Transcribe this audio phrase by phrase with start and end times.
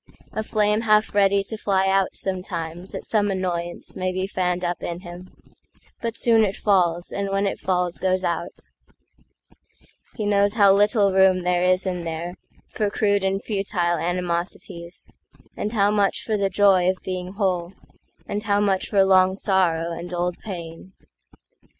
[0.33, 5.01] A flame half ready to fly out sometimesAt some annoyance may be fanned up in
[5.01, 5.29] him,
[6.01, 8.61] But soon it falls, and when it falls goes out;
[10.15, 15.07] He knows how little room there is in thereFor crude and futile animosities,
[15.55, 17.73] And how much for the joy of being whole,
[18.25, 20.93] And how much for long sorrow and old pain.